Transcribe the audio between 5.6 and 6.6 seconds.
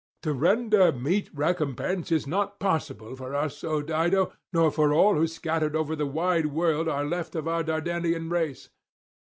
over the wide